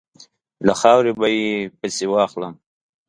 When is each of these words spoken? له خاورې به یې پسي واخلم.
له 0.67 0.73
خاورې 0.81 1.11
به 1.19 1.27
یې 1.35 1.49
پسي 1.79 2.05
واخلم. 2.09 2.53